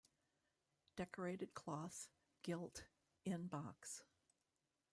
[0.95, 2.07] Decorated cloth,
[2.41, 2.85] gilt,
[3.23, 4.03] in box.